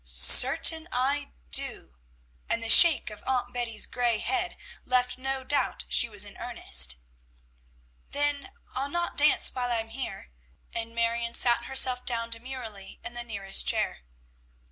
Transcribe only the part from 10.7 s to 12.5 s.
and Marion sat herself down